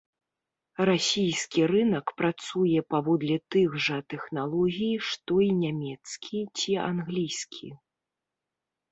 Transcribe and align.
Расійскі 0.89 1.61
рынак 1.71 2.07
працуе 2.21 2.79
паводле 2.93 3.37
тых 3.55 3.75
жа 3.87 3.97
тэхналогій, 4.13 4.95
што 5.09 5.33
і 5.49 5.51
нямецкі 5.63 6.39
ці 6.61 6.71
англійскі. 6.89 7.69